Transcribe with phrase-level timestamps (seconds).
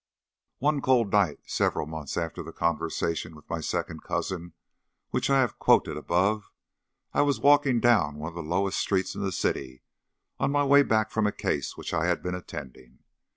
[0.57, 4.53] One cold night, several months after the conversation with my second cousin
[5.11, 6.51] which I have quoted above,
[7.13, 9.83] I was walking down one of the lowest streets in the city
[10.39, 13.03] on my way back from a case which I had been attending.